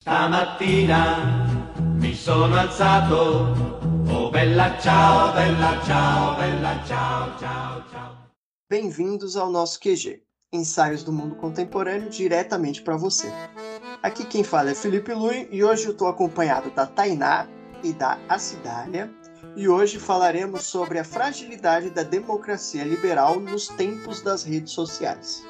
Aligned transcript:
Stamattina 0.00 1.46
mi 2.00 2.14
sono 2.14 2.56
alzato, 2.56 3.80
oh 4.08 4.30
bella 4.30 4.78
ciao, 4.78 5.32
bella 5.32 5.80
ciao, 5.84 6.36
bella 6.36 6.84
ciao, 6.84 7.38
ciao, 7.38 7.84
ciao. 7.90 8.30
Bem-vindos 8.70 9.36
ao 9.36 9.50
nosso 9.50 9.80
QG, 9.80 10.22
ensaios 10.52 11.02
do 11.02 11.12
mundo 11.12 11.34
contemporâneo 11.34 12.08
diretamente 12.08 12.80
para 12.82 12.96
você. 12.96 13.32
Aqui 14.02 14.24
quem 14.24 14.44
fala 14.44 14.70
é 14.70 14.74
Felipe 14.74 15.12
Lui 15.12 15.48
e 15.50 15.64
hoje 15.64 15.86
eu 15.86 15.92
estou 15.92 16.08
acompanhado 16.08 16.70
da 16.70 16.86
Tainá 16.86 17.48
e 17.82 17.92
da 17.92 18.18
Acidália. 18.28 19.12
E 19.56 19.68
hoje 19.68 19.98
falaremos 19.98 20.64
sobre 20.64 20.98
a 20.98 21.04
fragilidade 21.04 21.90
da 21.90 22.02
democracia 22.02 22.84
liberal 22.84 23.38
nos 23.40 23.68
tempos 23.68 24.22
das 24.22 24.44
redes 24.44 24.72
sociais. 24.72 25.44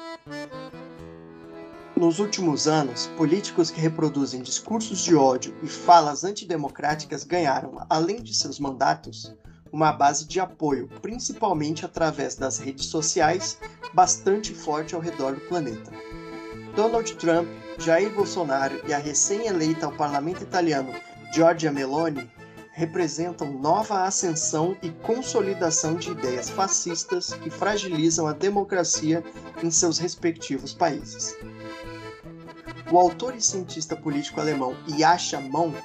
Nos 1.95 2.19
últimos 2.19 2.67
anos, 2.67 3.07
políticos 3.15 3.69
que 3.71 3.79
reproduzem 3.79 4.41
discursos 4.41 4.99
de 4.99 5.15
ódio 5.15 5.55
e 5.63 5.67
falas 5.67 6.23
antidemocráticas 6.23 7.23
ganharam, 7.23 7.85
além 7.89 8.21
de 8.21 8.33
seus 8.33 8.59
mandatos, 8.59 9.33
uma 9.71 9.91
base 9.91 10.27
de 10.27 10.39
apoio, 10.39 10.89
principalmente 11.01 11.85
através 11.85 12.35
das 12.35 12.57
redes 12.57 12.87
sociais, 12.87 13.57
bastante 13.93 14.53
forte 14.53 14.93
ao 14.95 15.01
redor 15.01 15.35
do 15.35 15.41
planeta. 15.41 15.91
Donald 16.75 17.15
Trump, 17.15 17.47
Jair 17.77 18.13
Bolsonaro 18.13 18.81
e 18.87 18.93
a 18.93 18.97
recém-eleita 18.97 19.85
ao 19.85 19.91
parlamento 19.91 20.43
italiano 20.43 20.93
Giorgia 21.33 21.71
Meloni 21.71 22.29
representam 22.73 23.51
nova 23.51 24.03
ascensão 24.03 24.77
e 24.83 24.91
consolidação 24.91 25.95
de 25.95 26.11
ideias 26.11 26.47
fascistas 26.47 27.33
que 27.33 27.49
fragilizam 27.49 28.27
a 28.27 28.33
democracia 28.33 29.23
em 29.63 29.71
seus 29.71 29.97
respectivos 29.97 30.75
países. 30.75 31.35
O 32.91 32.99
autor 32.99 33.35
e 33.35 33.41
cientista 33.41 33.95
político 33.95 34.39
alemão 34.39 34.77
Yasha 34.87 35.41
Monk 35.41 35.75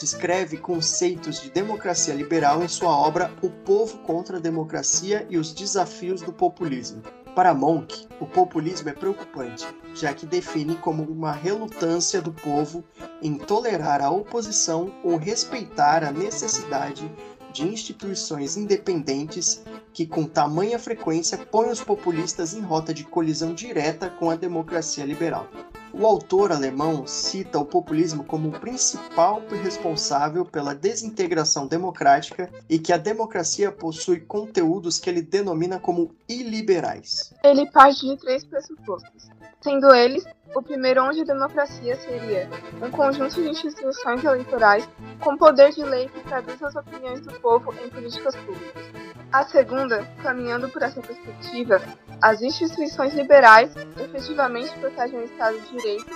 descreve 0.00 0.56
conceitos 0.56 1.40
de 1.40 1.48
democracia 1.48 2.14
liberal 2.14 2.60
em 2.60 2.68
sua 2.68 2.90
obra 2.90 3.32
O 3.42 3.48
Povo 3.48 3.98
contra 3.98 4.38
a 4.38 4.40
Democracia 4.40 5.24
e 5.30 5.38
os 5.38 5.54
Desafios 5.54 6.22
do 6.22 6.32
Populismo. 6.32 7.02
Para 7.36 7.52
Monk, 7.52 8.08
o 8.18 8.24
populismo 8.24 8.88
é 8.88 8.94
preocupante, 8.94 9.66
já 9.94 10.14
que 10.14 10.24
define 10.24 10.74
como 10.76 11.02
uma 11.02 11.32
relutância 11.32 12.22
do 12.22 12.32
povo 12.32 12.82
em 13.20 13.36
tolerar 13.36 14.00
a 14.00 14.08
oposição 14.08 14.90
ou 15.04 15.18
respeitar 15.18 16.02
a 16.02 16.10
necessidade 16.10 17.12
de 17.52 17.68
instituições 17.68 18.56
independentes 18.56 19.62
que, 19.92 20.06
com 20.06 20.24
tamanha 20.24 20.78
frequência, 20.78 21.36
põem 21.36 21.68
os 21.68 21.84
populistas 21.84 22.54
em 22.54 22.62
rota 22.62 22.94
de 22.94 23.04
colisão 23.04 23.52
direta 23.52 24.08
com 24.08 24.30
a 24.30 24.34
democracia 24.34 25.04
liberal. 25.04 25.46
O 25.92 26.06
autor 26.06 26.52
alemão 26.52 27.06
cita 27.06 27.58
o 27.58 27.64
populismo 27.64 28.24
como 28.24 28.48
o 28.48 28.60
principal 28.60 29.42
responsável 29.62 30.44
pela 30.44 30.74
desintegração 30.74 31.66
democrática 31.66 32.50
e 32.68 32.78
que 32.78 32.92
a 32.92 32.96
democracia 32.96 33.72
possui 33.72 34.20
conteúdos 34.20 34.98
que 34.98 35.08
ele 35.08 35.22
denomina 35.22 35.78
como 35.78 36.14
iliberais. 36.28 37.32
Ele 37.42 37.70
parte 37.70 38.06
de 38.06 38.16
três 38.18 38.44
pressupostos, 38.44 39.28
sendo 39.60 39.94
eles 39.94 40.26
o 40.54 40.62
primeiro 40.62 41.02
onde 41.02 41.20
a 41.20 41.24
democracia 41.24 41.96
seria 41.96 42.48
um 42.82 42.90
conjunto 42.90 43.34
de 43.34 43.48
instituições 43.48 44.24
eleitorais 44.24 44.88
com 45.20 45.36
poder 45.36 45.72
de 45.72 45.82
lei 45.82 46.08
que 46.08 46.20
traduz 46.20 46.62
as 46.62 46.74
opiniões 46.76 47.20
do 47.20 47.32
povo 47.40 47.74
em 47.84 47.90
políticas 47.90 48.34
públicas. 48.36 48.84
A 49.32 49.42
segunda, 49.44 50.04
caminhando 50.22 50.68
por 50.68 50.82
essa 50.82 51.00
perspectiva, 51.00 51.82
as 52.22 52.40
instituições 52.40 53.12
liberais 53.12 53.74
efetivamente 53.98 54.78
protegem 54.78 55.20
o 55.20 55.24
Estado 55.24 55.60
de 55.60 55.70
Direito 55.72 56.06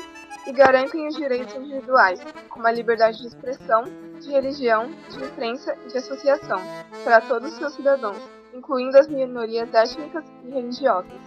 e 0.47 0.53
garantem 0.53 1.07
os 1.07 1.17
direitos 1.17 1.55
individuais, 1.55 2.21
como 2.49 2.67
a 2.67 2.73
liberdade 2.73 3.19
de 3.19 3.27
expressão, 3.27 3.85
de 4.21 4.31
religião, 4.31 4.91
de 5.11 5.23
imprensa 5.23 5.77
e 5.85 5.89
de 5.89 5.99
associação, 5.99 6.61
para 7.05 7.21
todos 7.21 7.53
os 7.53 7.59
seus 7.59 7.75
cidadãos, 7.75 8.17
incluindo 8.55 8.97
as 8.97 9.09
minorias 9.09 9.73
étnicas 9.75 10.25
e 10.45 10.51
religiosas. 10.51 11.21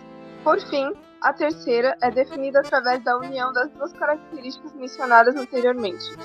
Por 0.44 0.60
fim, 0.62 0.92
a 1.24 1.34
terceira 1.34 1.98
é 2.02 2.12
definida 2.12 2.60
através 2.60 3.04
da 3.04 3.18
união 3.18 3.52
das 3.52 3.72
duas 3.72 3.94
características 3.94 4.74
mencionadas 4.76 5.36
anteriormente. 5.36 6.16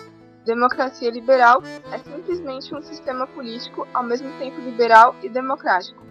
Democracia 0.45 1.11
liberal 1.11 1.63
é 1.93 1.99
simplesmente 1.99 2.75
um 2.75 2.83
sistema 2.83 3.27
político 3.29 3.87
ao 3.95 4.03
mesmo 4.03 4.31
tempo 4.39 4.61
liberal 4.61 5.15
e 5.23 5.29
democrático 5.29 6.09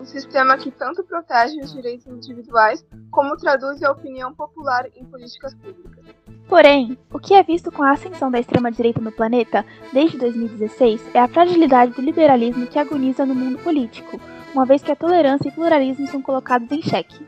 um 0.00 0.04
sistema 0.04 0.56
que 0.56 0.70
tanto 0.70 1.02
protege 1.04 1.60
os 1.60 1.72
direitos 1.72 2.06
individuais 2.06 2.84
como 3.10 3.36
traduz 3.36 3.82
a 3.82 3.90
opinião 3.90 4.32
popular 4.32 4.86
em 4.96 5.04
políticas 5.04 5.54
públicas. 5.54 6.04
Porém, 6.48 6.96
o 7.12 7.18
que 7.18 7.34
é 7.34 7.42
visto 7.42 7.70
com 7.70 7.82
a 7.82 7.92
ascensão 7.92 8.30
da 8.30 8.40
extrema-direita 8.40 9.00
no 9.00 9.12
planeta 9.12 9.66
desde 9.92 10.16
2016 10.18 11.14
é 11.14 11.20
a 11.20 11.28
fragilidade 11.28 11.92
do 11.92 12.00
liberalismo 12.00 12.66
que 12.66 12.78
agoniza 12.78 13.26
no 13.26 13.34
mundo 13.34 13.58
político, 13.58 14.18
uma 14.54 14.64
vez 14.64 14.82
que 14.82 14.90
a 14.90 14.96
tolerância 14.96 15.48
e 15.48 15.52
pluralismo 15.52 16.06
são 16.06 16.22
colocados 16.22 16.70
em 16.72 16.80
xeque. 16.80 17.18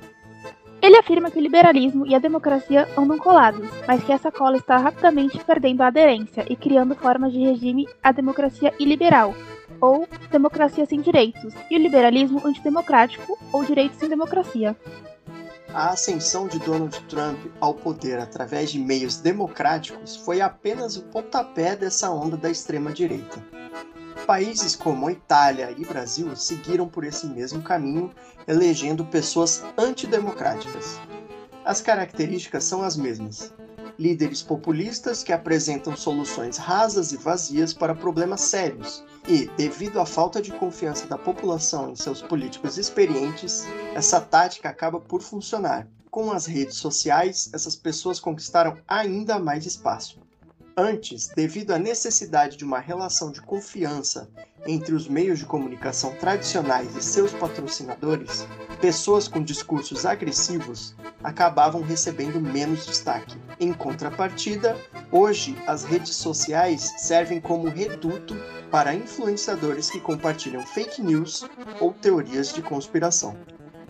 Ele 0.82 0.96
afirma 0.96 1.30
que 1.30 1.38
o 1.38 1.42
liberalismo 1.42 2.06
e 2.06 2.14
a 2.14 2.18
democracia 2.18 2.88
andam 2.96 3.18
colados, 3.18 3.68
mas 3.86 4.02
que 4.02 4.12
essa 4.12 4.32
cola 4.32 4.56
está 4.56 4.78
rapidamente 4.78 5.38
perdendo 5.44 5.82
a 5.82 5.88
aderência 5.88 6.46
e 6.48 6.56
criando 6.56 6.94
formas 6.94 7.32
de 7.32 7.38
regime 7.38 7.86
à 8.02 8.12
democracia 8.12 8.72
iliberal, 8.78 9.34
ou 9.78 10.08
democracia 10.30 10.86
sem 10.86 11.02
direitos, 11.02 11.52
e 11.70 11.76
o 11.76 11.78
liberalismo 11.78 12.40
antidemocrático, 12.46 13.38
ou 13.52 13.62
direitos 13.62 13.98
sem 13.98 14.08
democracia. 14.08 14.74
A 15.74 15.90
ascensão 15.90 16.48
de 16.48 16.58
Donald 16.58 16.98
Trump 17.02 17.38
ao 17.60 17.74
poder 17.74 18.18
através 18.18 18.72
de 18.72 18.78
meios 18.78 19.18
democráticos 19.18 20.16
foi 20.16 20.40
apenas 20.40 20.96
o 20.96 21.02
pontapé 21.02 21.76
dessa 21.76 22.10
onda 22.10 22.36
da 22.36 22.50
extrema-direita. 22.50 23.38
Países 24.30 24.76
como 24.76 25.10
Itália 25.10 25.74
e 25.76 25.84
Brasil 25.84 26.36
seguiram 26.36 26.86
por 26.86 27.02
esse 27.02 27.26
mesmo 27.26 27.60
caminho, 27.62 28.14
elegendo 28.46 29.04
pessoas 29.04 29.60
antidemocráticas. 29.76 31.00
As 31.64 31.80
características 31.80 32.62
são 32.62 32.80
as 32.80 32.96
mesmas: 32.96 33.52
líderes 33.98 34.40
populistas 34.40 35.24
que 35.24 35.32
apresentam 35.32 35.96
soluções 35.96 36.58
rasas 36.58 37.10
e 37.10 37.16
vazias 37.16 37.74
para 37.74 37.92
problemas 37.92 38.42
sérios, 38.42 39.02
e, 39.26 39.48
devido 39.56 39.98
à 39.98 40.06
falta 40.06 40.40
de 40.40 40.52
confiança 40.52 41.08
da 41.08 41.18
população 41.18 41.90
em 41.90 41.96
seus 41.96 42.22
políticos 42.22 42.78
experientes, 42.78 43.66
essa 43.96 44.20
tática 44.20 44.68
acaba 44.68 45.00
por 45.00 45.22
funcionar. 45.22 45.88
Com 46.08 46.30
as 46.30 46.46
redes 46.46 46.76
sociais, 46.76 47.50
essas 47.52 47.74
pessoas 47.74 48.20
conquistaram 48.20 48.76
ainda 48.86 49.40
mais 49.40 49.66
espaço. 49.66 50.20
Antes, 50.76 51.28
devido 51.28 51.72
à 51.72 51.78
necessidade 51.78 52.56
de 52.56 52.64
uma 52.64 52.78
relação 52.78 53.30
de 53.32 53.40
confiança 53.40 54.30
entre 54.66 54.94
os 54.94 55.08
meios 55.08 55.38
de 55.38 55.46
comunicação 55.46 56.14
tradicionais 56.16 56.94
e 56.94 57.02
seus 57.02 57.32
patrocinadores, 57.32 58.46
pessoas 58.80 59.26
com 59.26 59.42
discursos 59.42 60.06
agressivos 60.06 60.94
acabavam 61.24 61.82
recebendo 61.82 62.40
menos 62.40 62.86
destaque. 62.86 63.36
Em 63.58 63.72
contrapartida, 63.72 64.76
hoje 65.10 65.56
as 65.66 65.84
redes 65.84 66.14
sociais 66.14 66.94
servem 66.98 67.40
como 67.40 67.68
reduto 67.68 68.34
para 68.70 68.94
influenciadores 68.94 69.90
que 69.90 70.00
compartilham 70.00 70.64
fake 70.66 71.02
news 71.02 71.44
ou 71.80 71.92
teorias 71.92 72.52
de 72.52 72.62
conspiração. 72.62 73.36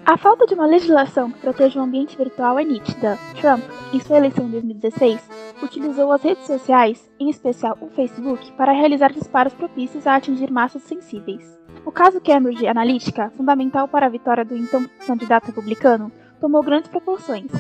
A 0.04 0.16
falta 0.16 0.46
de 0.46 0.54
uma 0.54 0.66
legislação 0.66 1.30
que 1.30 1.40
proteja 1.40 1.78
o 1.78 1.82
ambiente 1.82 2.16
virtual 2.16 2.58
é 2.58 2.64
nítida. 2.64 3.18
Trump, 3.40 3.62
em 3.92 4.00
sua 4.00 4.16
eleição 4.16 4.46
em 4.46 4.50
2016, 4.50 5.28
utilizou 5.62 6.10
as 6.10 6.22
redes 6.22 6.46
sociais, 6.46 7.10
em 7.20 7.28
especial 7.28 7.76
o 7.80 7.88
Facebook, 7.90 8.50
para 8.52 8.72
realizar 8.72 9.12
disparos 9.12 9.54
propícios 9.54 10.06
a 10.06 10.16
atingir 10.16 10.50
massas 10.50 10.82
sensíveis. 10.82 11.58
O 11.84 11.92
caso 11.92 12.20
Cambridge 12.20 12.66
Analytica, 12.66 13.30
fundamental 13.36 13.86
para 13.86 14.06
a 14.06 14.10
vitória 14.10 14.44
do 14.44 14.56
então 14.56 14.84
candidato 15.06 15.46
republicano, 15.46 16.10
tomou 16.40 16.62
grandes 16.62 16.90
proporções. 16.90 17.50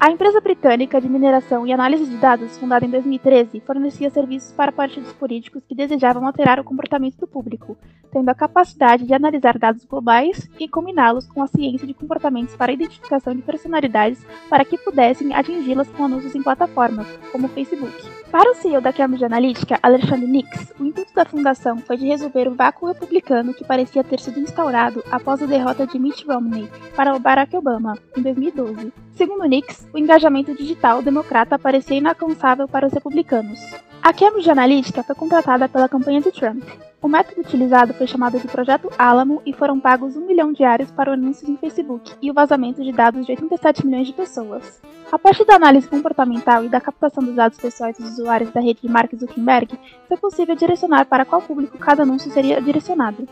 A 0.00 0.12
empresa 0.12 0.40
britânica 0.40 1.00
de 1.00 1.08
mineração 1.08 1.66
e 1.66 1.72
análise 1.72 2.06
de 2.06 2.16
dados, 2.18 2.56
fundada 2.56 2.86
em 2.86 2.90
2013, 2.90 3.58
fornecia 3.58 4.08
serviços 4.10 4.52
para 4.52 4.70
partidos 4.70 5.12
políticos 5.12 5.64
que 5.68 5.74
desejavam 5.74 6.24
alterar 6.24 6.60
o 6.60 6.64
comportamento 6.64 7.18
do 7.18 7.26
público, 7.26 7.76
tendo 8.12 8.28
a 8.28 8.34
capacidade 8.34 9.04
de 9.04 9.12
analisar 9.12 9.58
dados 9.58 9.84
globais 9.84 10.48
e 10.56 10.68
combiná-los 10.68 11.26
com 11.26 11.42
a 11.42 11.48
ciência 11.48 11.84
de 11.84 11.94
comportamentos 11.94 12.54
para 12.54 12.70
a 12.70 12.74
identificação 12.74 13.34
de 13.34 13.42
personalidades 13.42 14.24
para 14.48 14.64
que 14.64 14.78
pudessem 14.78 15.34
atingi-las 15.34 15.88
com 15.88 16.04
anúncios 16.04 16.36
em 16.36 16.44
plataformas, 16.44 17.08
como 17.32 17.46
o 17.46 17.50
Facebook. 17.50 17.92
Para 18.30 18.52
o 18.52 18.54
CEO 18.54 18.80
da 18.80 18.92
Cambridge 18.92 19.24
Analytica, 19.24 19.80
Alexandre 19.82 20.28
Nix, 20.28 20.72
o 20.78 20.84
intuito 20.84 21.12
da 21.12 21.24
fundação 21.24 21.76
foi 21.78 21.96
de 21.96 22.06
resolver 22.06 22.46
o 22.46 22.54
vácuo 22.54 22.86
republicano 22.86 23.52
que 23.52 23.64
parecia 23.64 24.04
ter 24.04 24.20
sido 24.20 24.38
instaurado 24.38 25.02
após 25.10 25.42
a 25.42 25.46
derrota 25.46 25.88
de 25.88 25.98
Mitt 25.98 26.24
Romney 26.24 26.70
para 26.94 27.16
o 27.16 27.18
Barack 27.18 27.56
Obama, 27.56 27.98
em 28.16 28.22
2012. 28.22 29.07
Segundo 29.18 29.46
Nix, 29.46 29.84
o 29.92 29.98
engajamento 29.98 30.54
digital 30.54 31.02
democrata 31.02 31.58
parecia 31.58 31.96
inalcançável 31.96 32.68
para 32.68 32.86
os 32.86 32.92
republicanos. 32.92 33.58
A 34.00 34.12
Cambridge 34.12 34.48
Analytica 34.48 35.02
foi 35.02 35.16
contratada 35.16 35.68
pela 35.68 35.88
campanha 35.88 36.20
de 36.20 36.30
Trump. 36.30 36.62
O 37.02 37.08
método 37.08 37.40
utilizado 37.40 37.92
foi 37.94 38.06
chamado 38.06 38.38
de 38.38 38.46
Projeto 38.46 38.88
Alamo 38.96 39.42
e 39.44 39.52
foram 39.52 39.80
pagos 39.80 40.16
um 40.16 40.24
milhão 40.24 40.52
diários 40.52 40.92
para 40.92 41.14
anúncios 41.14 41.50
no 41.50 41.58
Facebook 41.58 42.12
e 42.22 42.30
o 42.30 42.34
vazamento 42.34 42.80
de 42.80 42.92
dados 42.92 43.26
de 43.26 43.32
87 43.32 43.84
milhões 43.84 44.06
de 44.06 44.12
pessoas. 44.12 44.80
A 45.10 45.18
partir 45.18 45.44
da 45.44 45.56
análise 45.56 45.88
comportamental 45.88 46.64
e 46.64 46.68
da 46.68 46.80
captação 46.80 47.24
dos 47.24 47.34
dados 47.34 47.58
pessoais 47.58 47.98
dos 47.98 48.12
usuários 48.12 48.52
da 48.52 48.60
rede 48.60 48.82
de 48.82 48.88
Mark 48.88 49.12
Zuckerberg, 49.16 49.76
foi 50.06 50.16
possível 50.16 50.54
direcionar 50.54 51.06
para 51.06 51.24
qual 51.24 51.42
público 51.42 51.76
cada 51.76 52.04
anúncio 52.04 52.30
seria 52.30 52.62
direcionado. 52.62 53.26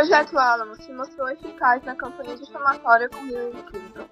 Projeto 0.00 0.38
Alamo 0.38 0.74
se 0.76 0.90
mostrou 0.94 1.28
eficaz 1.28 1.84
na 1.84 1.94
campanha 1.94 2.34
difamatória 2.34 3.06
com 3.10 3.18
Hillary 3.26 3.62
Clinton. 3.64 4.08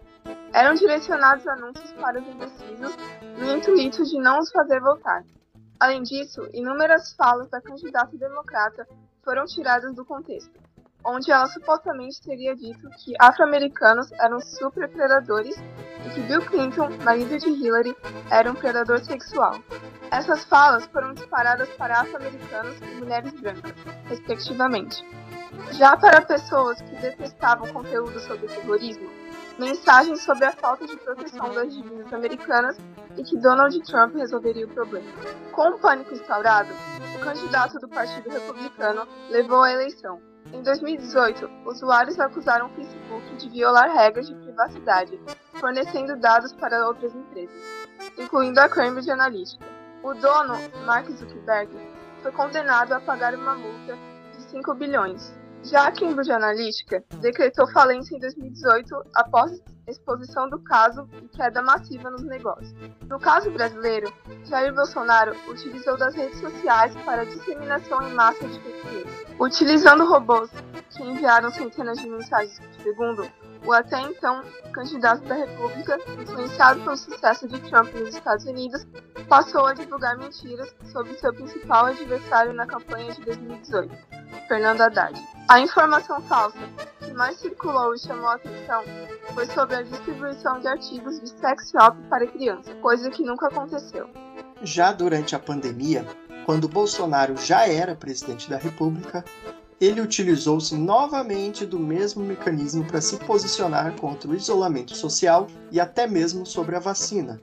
Eram 0.53 0.75
direcionados 0.75 1.47
anúncios 1.47 1.91
para 1.93 2.21
os 2.21 2.29
indecisos 2.29 2.95
no 3.39 3.57
intuito 3.57 4.05
de 4.05 4.21
não 4.21 4.39
os 4.39 4.53
fazer 4.53 4.81
votar. 4.81 5.25
Além 5.81 6.03
disso, 6.03 6.47
inúmeras 6.53 7.15
falas 7.15 7.49
da 7.49 7.63
candidata 7.63 8.15
democrata 8.19 8.87
foram 9.25 9.47
tiradas 9.47 9.95
do 9.95 10.05
contexto, 10.05 10.53
onde 11.03 11.33
ela 11.33 11.47
supostamente 11.47 12.21
teria 12.21 12.55
dito 12.55 12.87
que 13.03 13.15
afro-americanos 13.19 14.13
eram 14.13 14.41
super 14.41 14.91
predadores 14.91 15.57
e 16.05 16.11
que 16.15 16.21
Bill 16.21 16.45
Clinton, 16.45 16.91
marido 17.03 17.39
de 17.39 17.49
Hillary, 17.49 17.97
era 18.31 18.51
um 18.51 18.55
predador 18.55 19.03
sexual. 19.03 19.59
Essas 20.11 20.45
falas 20.45 20.85
foram 20.89 21.15
disparadas 21.15 21.71
para 21.79 22.03
afro-americanos 22.03 22.77
e 22.83 22.95
mulheres 22.97 23.33
brancas, 23.41 23.73
respectivamente. 24.05 25.03
Já 25.73 25.97
para 25.97 26.21
pessoas 26.23 26.81
que 26.81 26.95
detestavam 26.97 27.69
conteúdo 27.73 28.19
sobre 28.21 28.47
terrorismo, 28.47 29.09
mensagens 29.59 30.23
sobre 30.23 30.45
a 30.45 30.53
falta 30.53 30.87
de 30.87 30.97
proteção 30.97 31.53
das 31.53 31.75
divisas 31.75 32.13
americanas 32.13 32.79
e 33.17 33.23
que 33.23 33.37
Donald 33.37 33.79
Trump 33.83 34.15
resolveria 34.15 34.67
o 34.67 34.71
problema. 34.71 35.07
Com 35.53 35.71
o 35.71 35.79
pânico 35.79 36.15
instaurado, 36.15 36.71
o 37.17 37.21
candidato 37.21 37.79
do 37.79 37.89
Partido 37.89 38.31
Republicano 38.31 39.07
levou 39.31 39.63
a 39.63 39.73
eleição. 39.73 40.21
Em 40.53 40.63
2018, 40.63 41.51
usuários 41.67 42.19
acusaram 42.19 42.67
o 42.67 42.71
Facebook 42.71 43.37
de 43.37 43.51
violar 43.51 43.93
regras 43.93 44.29
de 44.29 44.35
privacidade, 44.35 45.21
fornecendo 45.55 46.17
dados 46.17 46.53
para 46.55 46.87
outras 46.87 47.15
empresas, 47.15 47.55
incluindo 48.17 48.61
a 48.61 48.69
Cambridge 48.69 49.11
Analytica. 49.11 49.65
O 50.03 50.15
dono, 50.15 50.55
Mark 50.87 51.11
Zuckerberg, 51.11 51.71
foi 52.23 52.33
condenado 52.33 52.93
a 52.93 53.01
pagar 53.01 53.35
uma 53.35 53.55
multa 53.55 53.99
de 54.37 54.43
5 54.45 54.75
bilhões, 54.75 55.37
já 55.63 55.89
a 55.89 55.93
Cambridge 55.93 56.31
Analytica 56.31 57.05
decretou 57.21 57.67
falência 57.69 58.17
em 58.17 58.21
2018 58.21 59.05
após 59.15 59.61
exposição 59.91 60.49
do 60.49 60.59
caso 60.61 61.09
e 61.23 61.29
queda 61.29 61.63
massiva 61.63 62.11
nos 62.11 62.23
negócios. 62.23 62.75
No 63.09 63.19
caso 63.19 63.51
brasileiro, 63.51 64.13
Jair 64.45 64.75
Bolsonaro 64.75 65.35
utilizou 65.49 65.97
das 65.97 66.15
redes 66.15 66.39
sociais 66.41 66.95
para 67.05 67.25
disseminação 67.25 68.07
em 68.07 68.13
massa 68.15 68.47
de 68.47 68.61
fake 68.61 68.87
news. 68.87 69.41
Utilizando 69.41 70.05
robôs 70.05 70.51
que 70.91 71.03
enviaram 71.03 71.51
centenas 71.51 71.99
de 71.99 72.09
mensagens 72.09 72.59
por 72.59 72.83
segundo, 72.83 73.31
o 73.65 73.73
até 73.73 74.01
então 74.01 74.43
candidato 74.73 75.23
da 75.25 75.35
República, 75.35 75.99
influenciado 76.21 76.81
pelo 76.81 76.97
sucesso 76.97 77.49
de 77.49 77.61
Trump 77.69 77.93
nos 77.95 78.15
Estados 78.15 78.45
Unidos, 78.47 78.87
passou 79.29 79.67
a 79.67 79.75
divulgar 79.75 80.17
mentiras 80.17 80.75
sobre 80.93 81.15
seu 81.19 81.33
principal 81.33 81.87
adversário 81.87 82.53
na 82.53 82.67
campanha 82.67 83.13
de 83.13 83.21
2018, 83.23 83.93
Fernando 84.47 84.81
Haddad. 84.81 85.19
A 85.49 85.61
informação 85.61 86.21
falsa 86.23 86.59
que 87.01 87.13
mais 87.13 87.39
circulou 87.39 87.95
e 87.95 87.99
chamou 87.99 88.29
a 88.29 88.35
atenção 88.35 88.85
foi 89.35 89.47
sobre 89.47 89.77
a 89.77 89.83
distribuição 89.83 90.61
de 90.61 90.69
artigos 90.69 91.21
de 91.21 91.29
sex 91.31 91.71
shop 91.71 91.97
para 92.11 92.27
crianças, 92.27 92.75
coisa 92.83 93.11
que 93.11 93.23
nunca 93.23 93.47
aconteceu. 93.47 94.09
Já 94.63 94.93
durante 94.93 95.35
a 95.35 95.39
pandemia, 95.39 96.05
quando 96.45 96.69
Bolsonaro 96.69 97.37
já 97.37 97.67
era 97.67 97.95
presidente 97.95 98.49
da 98.49 98.57
República, 98.57 99.25
ele 99.81 100.01
utilizou-se 100.01 100.75
novamente 100.75 101.65
do 101.65 101.79
mesmo 101.79 102.25
mecanismo 102.25 102.85
para 102.85 103.01
se 103.01 103.17
posicionar 103.19 103.95
contra 103.97 104.31
o 104.31 104.35
isolamento 104.35 104.95
social 104.97 105.47
e 105.71 105.79
até 105.79 106.07
mesmo 106.07 106.45
sobre 106.45 106.75
a 106.75 106.81
vacina. 106.81 107.41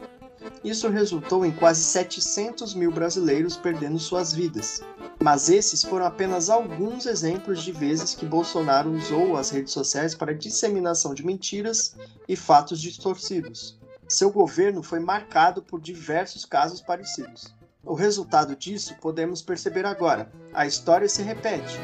Isso 0.63 0.89
resultou 0.89 1.45
em 1.45 1.51
quase 1.51 1.83
700 1.83 2.75
mil 2.75 2.91
brasileiros 2.91 3.55
perdendo 3.55 3.99
suas 3.99 4.33
vidas. 4.33 4.81
Mas 5.25 5.49
esses 5.49 5.81
foram 5.81 6.05
apenas 6.05 6.51
alguns 6.51 7.07
exemplos 7.07 7.63
de 7.63 7.71
vezes 7.71 8.13
que 8.13 8.27
Bolsonaro 8.27 8.91
usou 8.91 9.35
as 9.35 9.49
redes 9.49 9.73
sociais 9.73 10.13
para 10.13 10.35
disseminação 10.35 11.15
de 11.15 11.25
mentiras 11.25 11.95
e 12.29 12.35
fatos 12.35 12.79
distorcidos. 12.79 13.75
Seu 14.07 14.29
governo 14.29 14.83
foi 14.83 14.99
marcado 14.99 15.63
por 15.63 15.81
diversos 15.81 16.45
casos 16.45 16.79
parecidos. 16.79 17.51
O 17.83 17.95
resultado 17.95 18.55
disso 18.55 18.93
podemos 19.01 19.41
perceber 19.41 19.83
agora. 19.87 20.31
A 20.53 20.67
história 20.67 21.09
se 21.09 21.23
repete. 21.23 21.75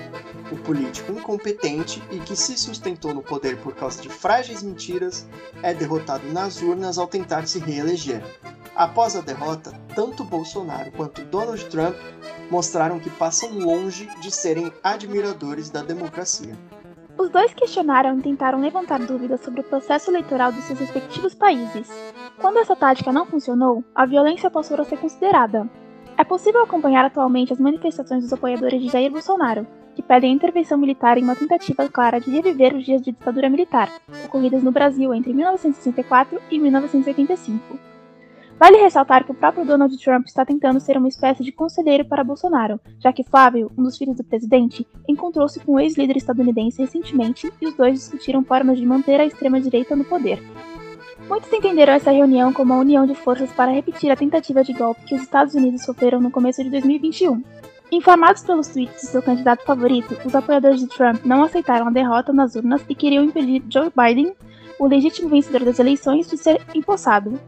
O 0.52 0.58
político 0.58 1.12
incompetente 1.12 2.00
e 2.12 2.20
que 2.20 2.36
se 2.36 2.56
sustentou 2.56 3.12
no 3.12 3.24
poder 3.24 3.60
por 3.64 3.74
causa 3.74 4.00
de 4.04 4.10
frágeis 4.10 4.62
mentiras 4.62 5.26
é 5.64 5.74
derrotado 5.74 6.32
nas 6.32 6.62
urnas 6.62 7.00
ao 7.00 7.08
tentar 7.08 7.48
se 7.48 7.58
reeleger. 7.58 8.22
Após 8.82 9.16
a 9.16 9.22
derrota, 9.22 9.72
tanto 9.94 10.24
Bolsonaro 10.24 10.92
quanto 10.94 11.24
Donald 11.26 11.64
Trump 11.70 11.96
mostraram 12.50 13.00
que 13.00 13.12
passam 13.12 13.60
longe 13.60 14.10
de 14.20 14.32
serem 14.32 14.74
admiradores 14.84 15.70
da 15.70 15.84
democracia. 15.84 16.58
Os 17.16 17.30
dois 17.30 17.54
questionaram 17.54 18.18
e 18.18 18.24
tentaram 18.24 18.60
levantar 18.60 18.98
dúvidas 19.06 19.42
sobre 19.42 19.62
o 19.62 19.64
processo 19.64 20.10
eleitoral 20.10 20.52
dos 20.52 20.64
seus 20.64 20.80
respectivos 20.80 21.36
países. 21.36 21.88
Quando 22.40 22.58
essa 22.58 22.76
tática 22.76 23.12
não 23.12 23.28
funcionou, 23.28 23.84
a 23.94 24.08
violência 24.08 24.50
passou 24.50 24.82
a 24.82 24.84
ser 24.84 24.98
considerada. 24.98 25.70
É 26.18 26.24
possível 26.24 26.64
acompanhar 26.64 27.06
atualmente 27.06 27.54
as 27.54 27.60
manifestações 27.60 28.24
dos 28.24 28.34
apoiadores 28.34 28.82
de 28.82 28.90
Jair 28.90 29.12
Bolsonaro, 29.12 29.68
que 29.94 30.02
pedem 30.02 30.32
a 30.32 30.36
intervenção 30.36 30.80
militar 30.80 31.20
em 31.20 31.24
uma 31.24 31.36
tentativa 31.36 31.88
clara 31.88 32.20
de 32.20 32.32
reviver 32.32 32.76
os 32.76 32.84
dias 32.84 33.04
de 33.04 33.12
ditadura 33.12 33.48
militar, 33.48 33.92
ocorridas 34.26 34.64
no 34.64 34.72
Brasil 34.72 35.14
entre 35.14 35.32
1964 35.36 36.42
e 36.50 36.58
1985. 36.58 37.91
Vale 38.62 38.78
ressaltar 38.78 39.24
que 39.24 39.32
o 39.32 39.34
próprio 39.34 39.66
Donald 39.66 39.98
Trump 39.98 40.28
está 40.28 40.46
tentando 40.46 40.80
ser 40.80 40.96
uma 40.96 41.08
espécie 41.08 41.44
de 41.44 41.52
conselheiro 41.52 42.06
para 42.06 42.24
Bolsonaro, 42.24 42.80
já 43.00 43.12
que 43.12 43.24
Flávio, 43.24 43.72
um 43.76 43.82
dos 43.82 43.98
filhos 43.98 44.16
do 44.16 44.24
presidente, 44.24 44.86
encontrou-se 45.10 45.60
com 45.62 45.72
o 45.72 45.80
ex-líder 45.80 46.16
estadunidense 46.16 46.80
recentemente 46.80 47.52
e 47.60 47.66
os 47.66 47.74
dois 47.74 47.96
discutiram 47.96 48.44
formas 48.44 48.78
de 48.78 48.86
manter 48.86 49.20
a 49.20 49.26
extrema-direita 49.26 49.96
no 49.96 50.04
poder. 50.04 50.40
Muitos 51.28 51.52
entenderam 51.52 51.94
essa 51.94 52.12
reunião 52.12 52.54
como 52.54 52.72
uma 52.72 52.82
união 52.82 53.08
de 53.08 53.16
forças 53.16 53.52
para 53.52 53.72
repetir 53.72 54.12
a 54.12 54.16
tentativa 54.16 54.64
de 54.64 54.74
golpe 54.74 55.06
que 55.06 55.16
os 55.16 55.24
Estados 55.24 55.56
Unidos 55.56 55.84
sofreram 55.84 56.22
no 56.22 56.30
começo 56.30 56.64
de 56.64 56.70
2021. 56.70 57.44
Informados 57.92 58.44
pelos 58.44 58.68
tweets 58.68 59.02
de 59.02 59.08
seu 59.08 59.24
candidato 59.24 59.66
favorito, 59.66 60.16
os 60.24 60.36
apoiadores 60.36 60.80
de 60.80 60.88
Trump 60.88 61.26
não 61.26 61.44
aceitaram 61.44 61.88
a 61.88 61.92
derrota 61.92 62.32
nas 62.32 62.54
urnas 62.54 62.86
e 62.88 62.94
queriam 62.94 63.24
impedir 63.24 63.64
Joe 63.68 63.90
Biden, 63.90 64.36
o 64.78 64.86
legítimo 64.86 65.30
vencedor 65.30 65.66
das 65.66 65.80
eleições, 65.80 66.30
de 66.30 66.38
ser 66.38 66.62
empossado. 66.76 67.40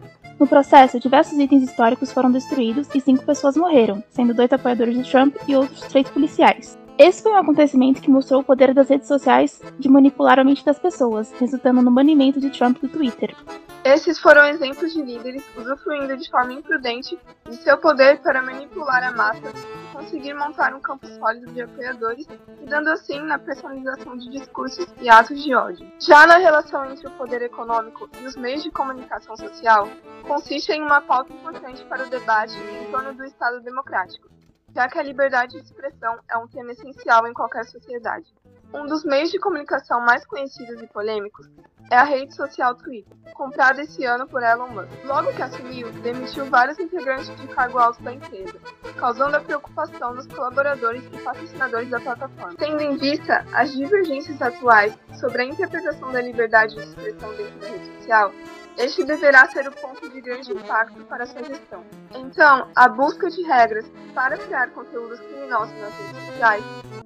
No 0.43 0.47
processo, 0.47 0.99
diversos 0.99 1.39
itens 1.39 1.63
históricos 1.63 2.11
foram 2.11 2.29
destruídos 2.29 2.89
e 2.93 2.99
cinco 2.99 3.23
pessoas 3.23 3.55
morreram, 3.55 4.03
sendo 4.09 4.33
dois 4.33 4.51
apoiadores 4.51 4.93
de 4.93 5.09
Trump 5.09 5.33
e 5.47 5.55
outros 5.55 5.79
três 5.87 6.09
policiais. 6.09 6.77
Esse 6.97 7.23
foi 7.23 7.31
um 7.31 7.37
acontecimento 7.37 8.01
que 8.01 8.09
mostrou 8.09 8.41
o 8.41 8.43
poder 8.43 8.71
das 8.71 8.87
redes 8.87 9.07
sociais 9.07 9.59
de 9.79 9.89
manipular 9.89 10.37
a 10.37 10.43
mente 10.43 10.63
das 10.63 10.77
pessoas, 10.77 11.31
resultando 11.39 11.81
no 11.81 11.89
banimento 11.89 12.39
de 12.39 12.51
Trump 12.51 12.77
do 12.79 12.87
Twitter. 12.87 13.35
Esses 13.83 14.19
foram 14.19 14.45
exemplos 14.45 14.93
de 14.93 15.01
líderes 15.01 15.43
usufruindo 15.57 16.15
de 16.15 16.29
forma 16.29 16.53
imprudente 16.53 17.19
de 17.49 17.55
seu 17.57 17.79
poder 17.79 18.21
para 18.21 18.43
manipular 18.43 19.03
a 19.03 19.11
massa 19.11 19.49
e 19.49 19.93
conseguir 19.93 20.35
montar 20.35 20.73
um 20.75 20.79
campo 20.79 21.07
sólido 21.07 21.51
de 21.51 21.63
apoiadores 21.63 22.27
e 22.61 22.65
dando 22.65 22.89
assim 22.89 23.19
na 23.21 23.39
personalização 23.39 24.15
de 24.15 24.29
discursos 24.29 24.85
e 25.01 25.09
atos 25.09 25.43
de 25.43 25.53
ódio. 25.55 25.91
Já 25.99 26.27
na 26.27 26.37
relação 26.37 26.89
entre 26.89 27.07
o 27.07 27.11
poder 27.11 27.41
econômico 27.41 28.07
e 28.21 28.25
os 28.25 28.35
meios 28.35 28.61
de 28.61 28.69
comunicação 28.69 29.35
social, 29.35 29.89
consiste 30.27 30.71
em 30.71 30.81
uma 30.81 31.01
pauta 31.01 31.33
importante 31.33 31.83
para 31.85 32.05
o 32.05 32.09
debate 32.09 32.55
em 32.55 32.91
torno 32.91 33.13
do 33.15 33.25
Estado 33.25 33.59
democrático 33.61 34.33
já 34.73 34.87
que 34.87 34.97
a 34.97 35.03
liberdade 35.03 35.53
de 35.53 35.63
expressão 35.63 36.19
é 36.29 36.37
um 36.37 36.47
tema 36.47 36.71
essencial 36.71 37.27
em 37.27 37.33
qualquer 37.33 37.65
sociedade. 37.65 38.33
Um 38.73 38.87
dos 38.87 39.05
meios 39.05 39.29
de 39.29 39.39
comunicação 39.39 40.01
mais 40.01 40.25
conhecidos 40.25 40.81
e 40.81 40.87
polêmicos 40.87 41.47
é 41.91 41.95
a 41.95 42.03
rede 42.03 42.35
social 42.35 42.73
Twitter, 42.73 43.15
comprada 43.33 43.83
esse 43.83 44.03
ano 44.03 44.27
por 44.27 44.41
Elon 44.41 44.69
Musk. 44.69 44.89
Logo 45.05 45.31
que 45.31 45.43
assumiu, 45.43 45.91
demitiu 46.01 46.45
vários 46.45 46.79
integrantes 46.79 47.29
de 47.39 47.47
cargo 47.49 47.77
alto 47.77 48.01
da 48.01 48.13
empresa, 48.13 48.57
causando 48.97 49.37
a 49.37 49.41
preocupação 49.41 50.15
dos 50.15 50.25
colaboradores 50.25 51.03
e 51.13 51.17
patrocinadores 51.19 51.89
da 51.89 51.99
plataforma. 51.99 52.55
Tendo 52.57 52.81
em 52.81 52.97
vista 52.97 53.45
as 53.53 53.71
divergências 53.73 54.41
atuais 54.41 54.97
sobre 55.19 55.43
a 55.43 55.45
interpretação 55.45 56.11
da 56.11 56.21
liberdade 56.21 56.73
de 56.73 56.81
expressão 56.81 57.31
dentro 57.35 57.59
da 57.59 57.67
rede 57.67 57.95
social, 57.97 58.33
este 58.77 59.03
deverá 59.03 59.47
ser 59.49 59.67
o 59.67 59.71
ponto 59.71 60.09
de 60.09 60.19
grande 60.19 60.51
impacto 60.51 60.99
para 61.03 61.27
sua 61.27 61.43
gestão. 61.43 61.83
Então, 62.15 62.71
a 62.75 62.87
busca 62.87 63.29
de 63.29 63.43
regras 63.43 63.85
para 64.15 64.35
criar 64.35 64.71
conteúdos 64.71 65.19
criminosos 65.19 65.79
nas 65.79 65.93
redes 65.93 66.25
sociais 66.25 66.63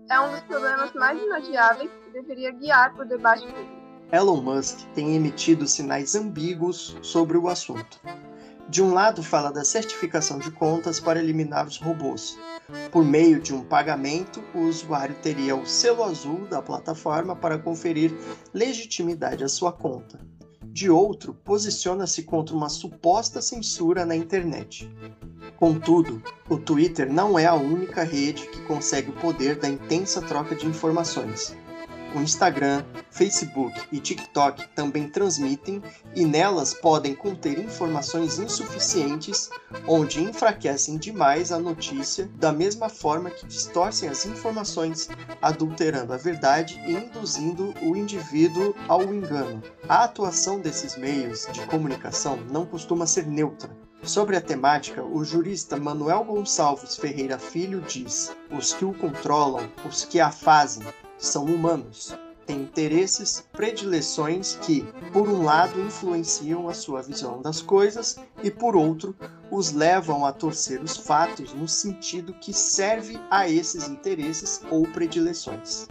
é 0.09 0.19
um 0.21 0.31
dos 0.31 0.39
problemas 0.41 0.93
mais 0.93 1.21
inadiáveis 1.21 1.56
e 2.07 2.11
deveria 2.11 2.51
guiar 2.51 2.93
o 2.99 3.03
debate 3.03 3.45
público. 3.45 3.77
Elon 4.11 4.41
Musk 4.41 4.79
tem 4.93 5.15
emitido 5.15 5.67
sinais 5.67 6.13
ambíguos 6.13 6.95
sobre 7.01 7.37
o 7.37 7.49
assunto. 7.49 7.99
De 8.69 8.83
um 8.83 8.93
lado, 8.93 9.23
fala 9.23 9.51
da 9.51 9.65
certificação 9.65 10.39
de 10.39 10.51
contas 10.51 10.99
para 10.99 11.19
eliminar 11.19 11.65
os 11.65 11.77
robôs. 11.77 12.37
Por 12.91 13.03
meio 13.03 13.41
de 13.41 13.55
um 13.55 13.63
pagamento, 13.63 14.43
o 14.53 14.59
usuário 14.59 15.15
teria 15.21 15.55
o 15.55 15.65
selo 15.65 16.03
azul 16.03 16.45
da 16.47 16.61
plataforma 16.61 17.35
para 17.35 17.57
conferir 17.57 18.13
legitimidade 18.53 19.43
à 19.43 19.49
sua 19.49 19.71
conta. 19.71 20.19
De 20.63 20.91
outro, 20.91 21.33
posiciona-se 21.33 22.23
contra 22.23 22.55
uma 22.55 22.69
suposta 22.69 23.41
censura 23.41 24.05
na 24.05 24.15
internet. 24.15 24.87
Contudo, 25.57 26.21
o 26.47 26.55
Twitter 26.55 27.11
não 27.11 27.37
é 27.37 27.47
a 27.47 27.55
única 27.55 28.03
rede 28.03 28.47
que 28.47 28.61
consegue 28.61 29.09
o 29.09 29.13
poder 29.13 29.55
da 29.55 29.67
intensa 29.67 30.21
troca 30.21 30.55
de 30.55 30.67
informações. 30.67 31.55
O 32.15 32.21
Instagram, 32.21 32.83
Facebook 33.11 33.73
e 33.91 33.99
TikTok 33.99 34.67
também 34.69 35.09
transmitem 35.09 35.83
e 36.15 36.25
nelas 36.25 36.73
podem 36.73 37.13
conter 37.13 37.59
informações 37.59 38.39
insuficientes, 38.39 39.49
onde 39.87 40.23
enfraquecem 40.23 40.97
demais 40.97 41.51
a 41.51 41.59
notícia, 41.59 42.29
da 42.35 42.51
mesma 42.51 42.87
forma 42.87 43.29
que 43.29 43.45
distorcem 43.45 44.07
as 44.07 44.25
informações, 44.25 45.09
adulterando 45.41 46.13
a 46.13 46.17
verdade 46.17 46.81
e 46.87 46.93
induzindo 46.93 47.73
o 47.81 47.95
indivíduo 47.95 48.73
ao 48.87 49.03
engano. 49.03 49.61
A 49.89 50.05
atuação 50.05 50.59
desses 50.59 50.95
meios 50.95 51.47
de 51.51 51.61
comunicação 51.67 52.37
não 52.51 52.65
costuma 52.65 53.05
ser 53.05 53.27
neutra. 53.27 53.76
Sobre 54.03 54.37
a 54.37 54.41
temática, 54.41 55.03
o 55.03 55.23
jurista 55.23 55.75
Manuel 55.77 56.23
Gonçalves 56.23 56.95
Ferreira 56.95 57.37
Filho 57.37 57.81
diz: 57.81 58.35
os 58.51 58.73
que 58.73 58.85
o 58.85 58.93
controlam, 58.93 59.69
os 59.87 60.05
que 60.05 60.19
a 60.19 60.31
fazem, 60.31 60.85
são 61.17 61.45
humanos, 61.45 62.17
têm 62.45 62.61
interesses, 62.61 63.45
predileções 63.51 64.55
que, 64.61 64.81
por 65.11 65.27
um 65.27 65.43
lado, 65.43 65.79
influenciam 65.81 66.69
a 66.69 66.73
sua 66.73 67.01
visão 67.01 67.41
das 67.41 67.61
coisas 67.61 68.17
e, 68.41 68.49
por 68.49 68.75
outro, 68.75 69.13
os 69.51 69.73
levam 69.73 70.25
a 70.25 70.31
torcer 70.31 70.81
os 70.81 70.95
fatos 70.95 71.53
no 71.53 71.67
sentido 71.67 72.33
que 72.33 72.53
serve 72.53 73.19
a 73.29 73.49
esses 73.49 73.89
interesses 73.89 74.61
ou 74.71 74.87
predileções. 74.87 75.87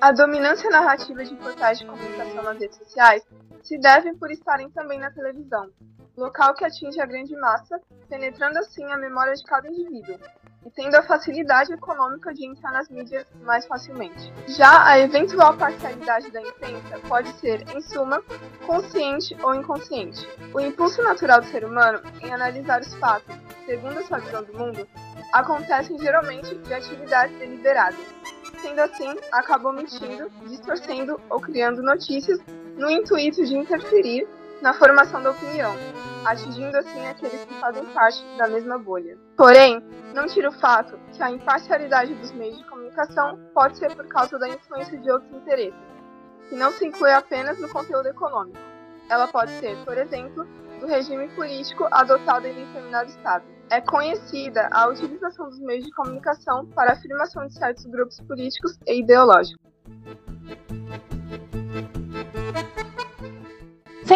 A 0.00 0.12
dominância 0.12 0.70
narrativa 0.70 1.24
de 1.24 1.34
portais 1.36 1.78
de 1.78 1.86
comunicação 1.86 2.42
nas 2.42 2.58
redes 2.58 2.78
sociais 2.78 3.22
se 3.62 3.78
deve 3.78 4.14
por 4.14 4.30
estarem 4.30 4.70
também 4.70 4.98
na 4.98 5.10
televisão, 5.10 5.70
local 6.16 6.54
que 6.54 6.64
atinge 6.64 7.00
a 7.00 7.06
grande 7.06 7.34
massa, 7.36 7.80
penetrando 8.08 8.58
assim 8.58 8.84
a 8.92 8.96
memória 8.96 9.34
de 9.34 9.44
cada 9.44 9.68
indivíduo, 9.68 10.18
e 10.64 10.70
tendo 10.70 10.94
a 10.94 11.02
facilidade 11.02 11.72
econômica 11.72 12.32
de 12.32 12.46
entrar 12.46 12.72
nas 12.72 12.88
mídias 12.88 13.26
mais 13.42 13.66
facilmente. 13.66 14.32
Já 14.48 14.86
a 14.86 14.98
eventual 14.98 15.56
parcialidade 15.56 16.30
da 16.30 16.40
imprensa 16.40 16.98
pode 17.06 17.28
ser, 17.40 17.64
em 17.76 17.80
suma, 17.82 18.22
consciente 18.66 19.36
ou 19.42 19.54
inconsciente. 19.54 20.26
O 20.54 20.60
impulso 20.60 21.02
natural 21.02 21.40
do 21.40 21.48
ser 21.48 21.64
humano 21.64 22.00
em 22.22 22.32
analisar 22.32 22.80
os 22.80 22.94
fatos, 22.94 23.34
segundo 23.66 23.98
a 23.98 24.02
sua 24.04 24.18
visão 24.18 24.42
do 24.42 24.56
mundo, 24.56 24.88
acontece 25.32 25.96
geralmente 25.98 26.54
de 26.54 26.74
atividades 26.74 27.36
deliberadas. 27.38 28.14
Sendo 28.62 28.80
assim, 28.80 29.14
acaba 29.30 29.68
omitindo, 29.68 30.30
distorcendo 30.46 31.20
ou 31.28 31.38
criando 31.38 31.82
notícias 31.82 32.38
no 32.78 32.88
intuito 32.88 33.44
de 33.44 33.54
interferir 33.54 34.26
na 34.64 34.72
formação 34.72 35.22
da 35.22 35.30
opinião, 35.30 35.74
atingindo 36.24 36.74
assim 36.78 37.06
aqueles 37.06 37.44
que 37.44 37.52
fazem 37.60 37.84
parte 37.92 38.24
da 38.38 38.48
mesma 38.48 38.78
bolha. 38.78 39.18
Porém, 39.36 39.78
não 40.14 40.26
tira 40.26 40.48
o 40.48 40.52
fato 40.52 40.98
que 41.12 41.22
a 41.22 41.30
imparcialidade 41.30 42.14
dos 42.14 42.32
meios 42.32 42.56
de 42.56 42.64
comunicação 42.64 43.38
pode 43.52 43.76
ser 43.76 43.94
por 43.94 44.06
causa 44.08 44.38
da 44.38 44.48
influência 44.48 44.96
de 44.96 45.10
outros 45.10 45.30
interesses, 45.34 45.78
que 46.48 46.54
não 46.54 46.72
se 46.72 46.86
inclui 46.86 47.12
apenas 47.12 47.60
no 47.60 47.68
conteúdo 47.68 48.08
econômico. 48.08 48.58
Ela 49.10 49.28
pode 49.28 49.50
ser, 49.58 49.76
por 49.84 49.98
exemplo, 49.98 50.46
do 50.80 50.86
regime 50.86 51.28
político 51.34 51.86
adotado 51.90 52.46
em 52.46 52.54
determinado 52.54 53.10
Estado. 53.10 53.44
É 53.68 53.82
conhecida 53.82 54.70
a 54.72 54.88
utilização 54.88 55.50
dos 55.50 55.60
meios 55.60 55.84
de 55.84 55.90
comunicação 55.90 56.64
para 56.68 56.92
a 56.92 56.94
afirmação 56.94 57.46
de 57.46 57.52
certos 57.52 57.84
grupos 57.84 58.18
políticos 58.22 58.78
e 58.86 59.00
ideológicos. 59.00 59.62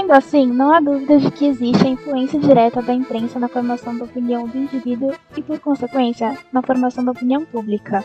Sendo 0.08 0.16
assim, 0.16 0.46
não 0.46 0.72
há 0.72 0.80
dúvida 0.80 1.18
de 1.18 1.30
que 1.30 1.44
existe 1.44 1.86
a 1.86 1.90
influência 1.90 2.40
direta 2.40 2.80
da 2.80 2.94
imprensa 2.94 3.38
na 3.38 3.46
formação 3.46 3.94
da 3.94 4.06
opinião 4.06 4.48
do 4.48 4.56
indivíduo 4.56 5.12
e, 5.36 5.42
por 5.42 5.60
consequência, 5.60 6.34
na 6.50 6.62
formação 6.62 7.04
da 7.04 7.12
opinião 7.12 7.44
pública. 7.44 8.02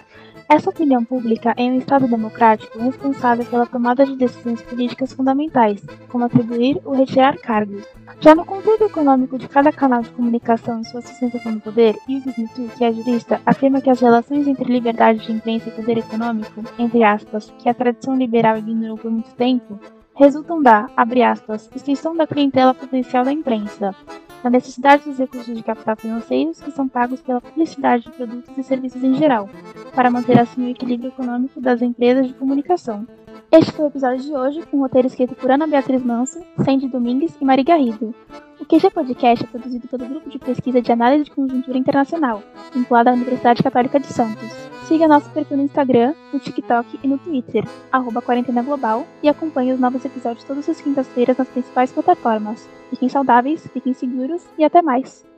Essa 0.49 0.69
opinião 0.69 1.05
pública 1.05 1.53
é 1.55 1.63
um 1.63 1.77
Estado 1.77 2.05
democrático 2.05 2.77
responsável 2.77 3.45
pela 3.45 3.65
tomada 3.65 4.05
de 4.05 4.17
decisões 4.17 4.61
políticas 4.61 5.13
fundamentais, 5.13 5.81
como 6.09 6.25
atribuir 6.25 6.77
ou 6.83 6.93
retirar 6.93 7.37
cargos. 7.37 7.85
Já 8.19 8.35
no 8.35 8.43
conteúdo 8.43 8.83
econômico 8.83 9.37
de 9.37 9.47
cada 9.47 9.71
canal 9.71 10.01
de 10.01 10.09
comunicação 10.09 10.81
e 10.81 10.85
sua 10.85 11.01
sustentação 11.01 11.53
no 11.53 11.61
poder, 11.61 11.95
Hugo 12.05 12.29
Smith, 12.31 12.75
que 12.77 12.83
é 12.83 12.91
jurista, 12.91 13.39
afirma 13.45 13.79
que 13.79 13.89
as 13.89 14.01
relações 14.01 14.45
entre 14.45 14.65
liberdade 14.65 15.25
de 15.25 15.31
imprensa 15.31 15.69
e 15.69 15.71
poder 15.71 15.99
econômico, 15.99 16.65
entre 16.77 17.01
aspas, 17.01 17.53
que 17.59 17.69
a 17.69 17.73
tradição 17.73 18.17
liberal 18.17 18.57
ignorou 18.57 18.97
por 18.97 19.09
muito 19.09 19.33
tempo, 19.35 19.79
resultam 20.15 20.61
da, 20.61 20.89
abre 20.95 21.23
aspas, 21.23 21.69
extensão 21.75 22.15
da 22.15 22.27
clientela 22.27 22.73
potencial 22.73 23.25
da 23.25 23.31
imprensa, 23.31 23.95
da 24.43 24.49
necessidade 24.49 25.05
dos 25.05 25.17
recursos 25.17 25.55
de 25.55 25.63
capital 25.63 25.95
financeiros 25.95 26.61
que 26.61 26.71
são 26.71 26.87
pagos 26.87 27.21
pela 27.21 27.41
publicidade 27.41 28.03
de 28.03 28.11
produtos 28.11 28.57
e 28.57 28.63
serviços 28.63 29.03
em 29.03 29.15
geral, 29.15 29.49
para 29.95 30.11
manter 30.11 30.39
assim 30.39 30.65
o 30.65 30.69
equilíbrio 30.69 31.09
econômico 31.09 31.59
das 31.59 31.81
empresas 31.81 32.27
de 32.27 32.33
comunicação. 32.33 33.07
Este 33.51 33.71
foi 33.71 33.85
o 33.85 33.87
episódio 33.87 34.23
de 34.23 34.33
hoje, 34.33 34.65
com 34.65 34.79
roteiro 34.79 35.07
escrito 35.07 35.35
por 35.35 35.49
Ana 35.49 35.67
Beatriz 35.67 36.03
Manso, 36.03 36.41
Sandy 36.65 36.87
Domingues 36.87 37.35
e 37.39 37.45
Mari 37.45 37.63
Garrido. 37.63 38.13
O 38.59 38.65
QG 38.65 38.89
Podcast 38.91 39.45
é 39.45 39.47
produzido 39.47 39.87
pelo 39.87 40.07
Grupo 40.07 40.29
de 40.29 40.39
Pesquisa 40.39 40.81
de 40.81 40.91
Análise 40.91 41.25
de 41.25 41.31
Conjuntura 41.31 41.77
Internacional, 41.77 42.41
vinculado 42.73 43.09
à 43.09 43.13
Universidade 43.13 43.61
Católica 43.61 43.99
de 43.99 44.07
Santos. 44.07 44.72
Siga 44.87 45.07
nosso 45.07 45.29
perfil 45.29 45.57
no 45.57 45.63
Instagram, 45.63 46.13
no 46.33 46.39
TikTok 46.39 46.99
e 47.01 47.07
no 47.07 47.17
Twitter, 47.17 47.63
arroba 47.89 48.21
Quarentena 48.21 48.61
Global, 48.61 49.07
e 49.23 49.29
acompanhe 49.29 49.71
os 49.71 49.79
novos 49.79 50.03
episódios 50.03 50.43
todas 50.43 50.67
as 50.67 50.81
quintas-feiras 50.81 51.37
nas 51.37 51.47
principais 51.47 51.91
plataformas. 51.91 52.69
Fiquem 52.89 53.07
saudáveis, 53.07 53.65
fiquem 53.73 53.93
seguros 53.93 54.45
e 54.57 54.63
até 54.63 54.81
mais! 54.81 55.32